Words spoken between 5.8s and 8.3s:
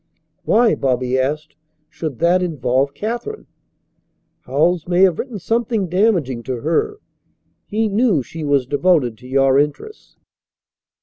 damaging to her. He knew